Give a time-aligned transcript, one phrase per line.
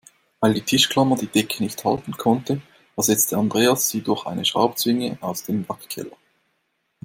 [0.39, 2.59] Weil die Tischklammer die Decke nicht halten konnte,
[2.97, 6.17] ersetzte Andreas sie durch eine Schraubzwinge aus dem Werkkeller.